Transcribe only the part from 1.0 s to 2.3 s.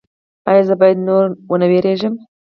نور نه ویریږم؟